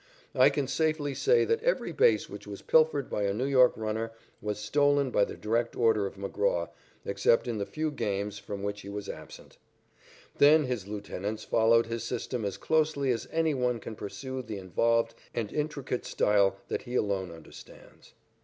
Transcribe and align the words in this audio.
I 0.33 0.49
can 0.49 0.67
safely 0.67 1.13
say 1.13 1.45
that 1.45 1.61
every 1.61 1.91
base 1.91 2.27
which 2.27 2.47
was 2.47 2.63
pilfered 2.63 3.07
by 3.07 3.21
a 3.25 3.35
New 3.35 3.45
York 3.45 3.73
runner 3.75 4.09
was 4.41 4.57
stolen 4.57 5.11
by 5.11 5.25
the 5.25 5.37
direct 5.37 5.75
order 5.75 6.07
of 6.07 6.15
McGraw, 6.15 6.69
except 7.05 7.47
in 7.47 7.59
the 7.59 7.67
few 7.67 7.91
games 7.91 8.39
from 8.39 8.63
which 8.63 8.81
he 8.81 8.89
was 8.89 9.07
absent. 9.07 9.59
Then 10.39 10.63
his 10.63 10.87
lieutenants 10.87 11.43
followed 11.43 11.85
his 11.85 12.03
system 12.03 12.45
as 12.45 12.57
closely 12.57 13.11
as 13.11 13.27
any 13.31 13.53
one 13.53 13.79
can 13.79 13.93
pursue 13.93 14.41
the 14.41 14.57
involved 14.57 15.13
and 15.35 15.53
intricate 15.53 16.03
style 16.03 16.57
that 16.67 16.81
he 16.81 16.95
alone 16.95 17.31
understands. 17.31 18.13